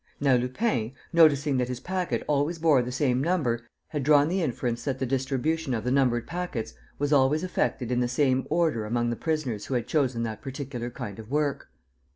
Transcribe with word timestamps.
Now 0.19 0.33
Lupin, 0.33 0.93
noticing 1.13 1.57
that 1.57 1.67
his 1.67 1.79
packet 1.79 2.23
always 2.27 2.57
bore 2.57 2.81
the 2.81 2.91
same 2.91 3.21
number, 3.23 3.67
had 3.89 4.01
drawn 4.01 4.29
the 4.29 4.41
inference 4.41 4.83
that 4.83 4.97
the 4.97 5.05
distribution 5.05 5.75
of 5.75 5.83
the 5.83 5.91
numbered 5.91 6.25
packets 6.25 6.73
was 6.97 7.13
always 7.13 7.43
affected 7.43 7.91
in 7.91 7.99
the 7.99 8.07
same 8.07 8.47
order 8.49 8.85
among 8.85 9.11
the 9.11 9.15
prisoners 9.15 9.67
who 9.67 9.75
had 9.75 9.85
chosen 9.85 10.23
that 10.23 10.41
particular 10.41 10.89
kind 10.89 11.19
of 11.19 11.29
work. 11.29 11.69